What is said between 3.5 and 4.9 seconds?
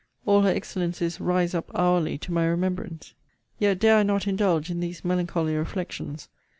Yet dare I not indulge in